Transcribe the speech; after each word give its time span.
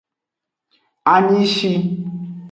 Anyishi. 1.13 1.71